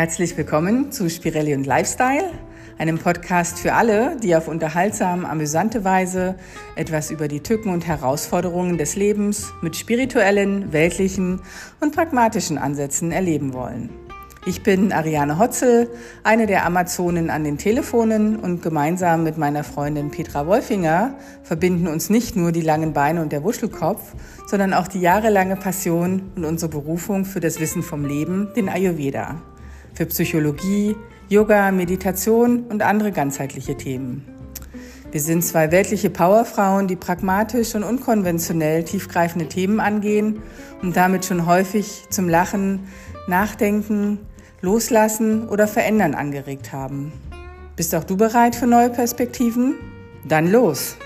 [0.00, 2.30] Herzlich willkommen zu Spirelli und Lifestyle,
[2.78, 6.36] einem Podcast für alle, die auf unterhaltsam, amüsante Weise
[6.74, 11.42] etwas über die Tücken und Herausforderungen des Lebens mit spirituellen, weltlichen
[11.80, 13.90] und pragmatischen Ansätzen erleben wollen.
[14.46, 15.90] Ich bin Ariane Hotzel,
[16.24, 22.08] eine der Amazonen an den Telefonen und gemeinsam mit meiner Freundin Petra Wolfinger verbinden uns
[22.08, 24.14] nicht nur die langen Beine und der Wuschelkopf,
[24.46, 29.42] sondern auch die jahrelange Passion und unsere Berufung für das Wissen vom Leben, den Ayurveda,
[29.94, 30.96] für Psychologie,
[31.28, 34.24] Yoga, Meditation und andere ganzheitliche Themen.
[35.12, 40.40] Wir sind zwei weltliche Powerfrauen, die pragmatisch und unkonventionell tiefgreifende Themen angehen
[40.82, 42.86] und damit schon häufig zum Lachen,
[43.26, 44.18] Nachdenken,
[44.60, 47.12] Loslassen oder Verändern angeregt haben.
[47.74, 49.74] Bist auch du bereit für neue Perspektiven?
[50.24, 50.96] Dann los!